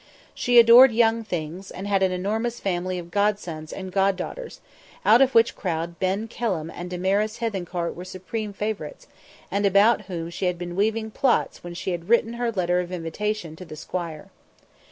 She 0.33 0.57
adored 0.57 0.91
young 0.91 1.23
things, 1.23 1.69
and 1.69 1.87
had 1.87 2.01
an 2.01 2.11
enormous 2.11 2.59
family 2.59 2.97
of 2.97 3.11
godsons 3.11 3.71
and 3.71 3.91
goddaughters, 3.93 4.59
out 5.05 5.21
of 5.21 5.35
which 5.35 5.55
crowd 5.55 5.99
Ben 5.99 6.27
Kelham 6.27 6.71
and 6.71 6.89
Damaris 6.89 7.37
Hethencourt 7.37 7.93
were 7.93 8.03
supreme 8.03 8.51
favourites, 8.51 9.05
and 9.51 9.63
about 9.63 10.05
whom 10.07 10.31
she 10.31 10.45
had 10.45 10.57
been 10.57 10.75
weaving 10.75 11.11
plots 11.11 11.63
when 11.63 11.75
she 11.75 11.91
had 11.91 12.09
written 12.09 12.33
her 12.33 12.51
letter 12.51 12.79
of 12.79 12.91
invitation 12.91 13.55
to 13.57 13.63
the 13.63 13.75
Squire. 13.75 14.31